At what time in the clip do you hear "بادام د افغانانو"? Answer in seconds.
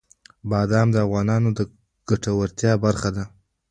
0.49-1.49